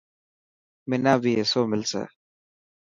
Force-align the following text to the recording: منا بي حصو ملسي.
منا 0.89 1.13
بي 1.21 1.31
حصو 1.39 1.61
ملسي. 1.71 2.03